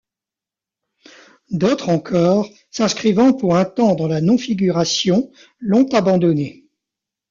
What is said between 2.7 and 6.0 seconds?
s'inscrivant pour un temps dans la non-figuration, l'ont